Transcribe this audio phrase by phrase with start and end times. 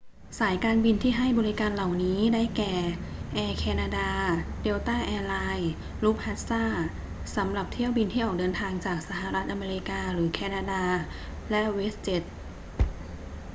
[0.39, 2.73] สายการบินที่ให้บริการเหล่านี้ ได้แก่
[3.33, 4.09] แอร์แคนาดา
[4.61, 5.71] เดลต้าแอร์ไลน์
[6.03, 6.63] ลุฟต์ฮันซา
[7.35, 10.83] สำหรับเที่ยวบินที่ออกเดินทางจากสหรัฐอเมริกาหรือแคนาดา
[11.49, 12.23] และเวสต์เจ็ต